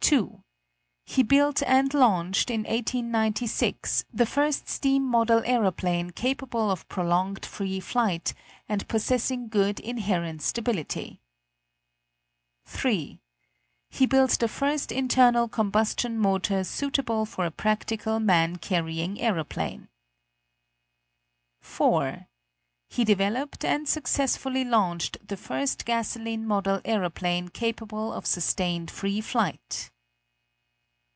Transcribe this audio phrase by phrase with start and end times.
[0.00, 0.42] 2.
[1.04, 7.78] He built and launched, in 1896, the first steam model aeroplane capable of prolonged free
[7.78, 8.32] flight,
[8.70, 11.20] and possessing good inherent stability.
[12.64, 13.20] 3.
[13.90, 19.90] He built the first internal combustion motor suitable for a practical man carrying aeroplane.
[21.60, 22.28] 4.
[22.90, 29.90] He developed and successfully launched the first gasoline model aeroplane capable of sustained free flight.